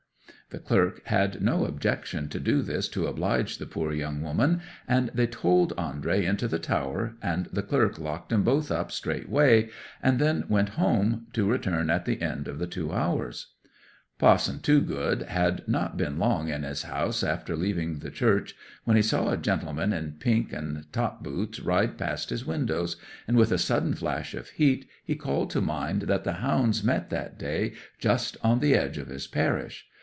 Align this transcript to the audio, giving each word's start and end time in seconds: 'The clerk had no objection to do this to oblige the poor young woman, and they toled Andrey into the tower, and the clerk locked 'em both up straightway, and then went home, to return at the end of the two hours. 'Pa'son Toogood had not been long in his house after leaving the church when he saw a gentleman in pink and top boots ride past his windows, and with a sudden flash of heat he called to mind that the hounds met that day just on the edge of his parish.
'The 0.49 0.59
clerk 0.59 1.01
had 1.05 1.41
no 1.41 1.63
objection 1.63 2.27
to 2.27 2.37
do 2.37 2.61
this 2.61 2.89
to 2.89 3.07
oblige 3.07 3.57
the 3.57 3.65
poor 3.65 3.93
young 3.93 4.21
woman, 4.21 4.59
and 4.85 5.09
they 5.13 5.25
toled 5.25 5.71
Andrey 5.79 6.25
into 6.25 6.45
the 6.45 6.59
tower, 6.59 7.15
and 7.21 7.45
the 7.53 7.63
clerk 7.63 7.97
locked 7.97 8.33
'em 8.33 8.43
both 8.43 8.69
up 8.69 8.91
straightway, 8.91 9.69
and 10.03 10.19
then 10.19 10.43
went 10.49 10.67
home, 10.77 11.27
to 11.31 11.47
return 11.49 11.89
at 11.89 12.03
the 12.03 12.21
end 12.21 12.49
of 12.49 12.59
the 12.59 12.67
two 12.67 12.91
hours. 12.91 13.53
'Pa'son 14.19 14.59
Toogood 14.61 15.21
had 15.21 15.65
not 15.69 15.95
been 15.95 16.19
long 16.19 16.49
in 16.49 16.63
his 16.63 16.83
house 16.83 17.23
after 17.23 17.55
leaving 17.55 17.99
the 17.99 18.11
church 18.11 18.53
when 18.83 18.97
he 18.97 19.01
saw 19.01 19.29
a 19.29 19.37
gentleman 19.37 19.93
in 19.93 20.17
pink 20.19 20.51
and 20.51 20.83
top 20.91 21.23
boots 21.23 21.61
ride 21.61 21.97
past 21.97 22.29
his 22.29 22.45
windows, 22.45 22.97
and 23.25 23.37
with 23.37 23.53
a 23.53 23.57
sudden 23.57 23.93
flash 23.93 24.33
of 24.33 24.49
heat 24.49 24.85
he 25.05 25.15
called 25.15 25.49
to 25.49 25.61
mind 25.61 26.01
that 26.03 26.25
the 26.25 26.33
hounds 26.43 26.83
met 26.83 27.09
that 27.09 27.39
day 27.39 27.71
just 27.99 28.35
on 28.43 28.59
the 28.59 28.75
edge 28.75 28.97
of 28.97 29.07
his 29.07 29.27
parish. 29.27 29.87